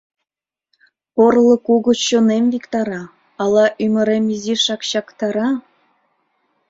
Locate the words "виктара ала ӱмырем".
2.53-4.25